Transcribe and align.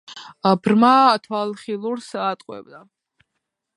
ბრმა, 0.63 0.93
თვალხილულს 1.27 2.09
ატყუებდ 2.29 2.77